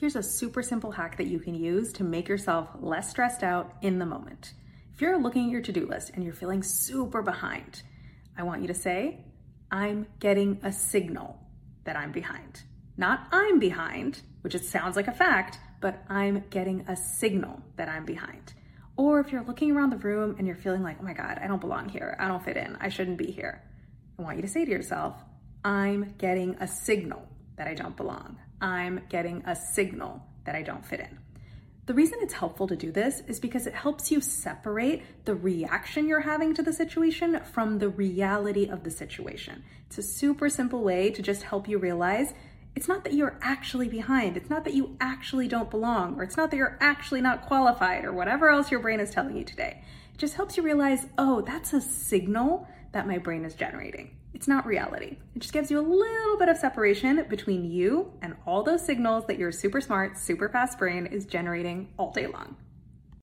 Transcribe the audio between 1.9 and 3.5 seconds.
to make yourself less stressed